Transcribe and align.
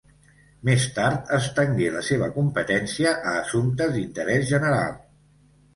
Més 0.69 0.85
tard 0.95 1.29
estengué 1.37 1.91
la 1.97 2.03
seva 2.09 2.31
competència 2.39 3.15
a 3.21 3.37
assumptes 3.45 3.97
d'interès 3.99 4.53
general. 4.57 5.03